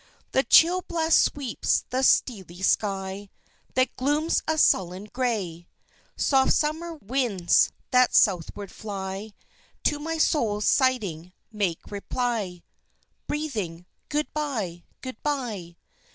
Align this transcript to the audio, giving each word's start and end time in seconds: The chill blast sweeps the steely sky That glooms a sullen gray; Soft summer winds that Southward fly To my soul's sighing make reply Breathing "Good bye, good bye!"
The 0.31 0.41
chill 0.41 0.81
blast 0.81 1.19
sweeps 1.25 1.85
the 1.91 2.01
steely 2.01 2.63
sky 2.63 3.29
That 3.75 3.95
glooms 3.97 4.41
a 4.47 4.57
sullen 4.57 5.03
gray; 5.03 5.67
Soft 6.17 6.53
summer 6.53 6.95
winds 6.95 7.69
that 7.91 8.15
Southward 8.15 8.71
fly 8.71 9.33
To 9.83 9.99
my 9.99 10.17
soul's 10.17 10.65
sighing 10.65 11.33
make 11.51 11.91
reply 11.91 12.63
Breathing 13.27 13.85
"Good 14.09 14.33
bye, 14.33 14.85
good 15.01 15.21
bye!" 15.21 15.77